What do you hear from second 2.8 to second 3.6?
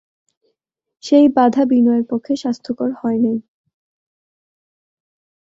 হয় নাই।